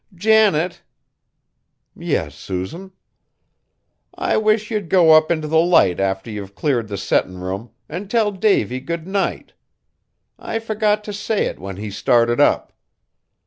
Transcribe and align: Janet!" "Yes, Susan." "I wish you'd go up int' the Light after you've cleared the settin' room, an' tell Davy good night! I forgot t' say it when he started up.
Janet!" 0.15 0.81
"Yes, 1.95 2.33
Susan." 2.33 2.91
"I 4.15 4.35
wish 4.35 4.71
you'd 4.71 4.89
go 4.89 5.11
up 5.11 5.31
int' 5.31 5.47
the 5.47 5.59
Light 5.59 5.99
after 5.99 6.31
you've 6.31 6.55
cleared 6.55 6.87
the 6.87 6.97
settin' 6.97 7.37
room, 7.37 7.69
an' 7.87 8.07
tell 8.07 8.31
Davy 8.31 8.79
good 8.79 9.05
night! 9.07 9.53
I 10.39 10.57
forgot 10.57 11.03
t' 11.03 11.11
say 11.11 11.45
it 11.45 11.59
when 11.59 11.77
he 11.77 11.91
started 11.91 12.39
up. 12.39 12.73